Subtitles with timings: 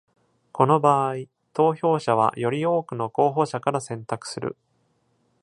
[0.51, 4.57] この場合、投票者はより多くの候補者から選択する。